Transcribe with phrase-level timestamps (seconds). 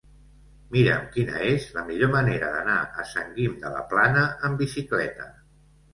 [0.75, 5.29] Mira'm quina és la millor manera d'anar a Sant Guim de la Plana amb bicicleta.